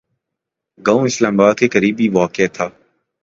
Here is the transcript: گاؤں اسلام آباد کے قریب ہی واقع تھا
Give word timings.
گاؤں 0.79 1.05
اسلام 1.05 1.35
آباد 1.39 1.55
کے 1.59 1.67
قریب 1.67 1.95
ہی 1.99 2.07
واقع 2.09 2.47
تھا 2.53 2.67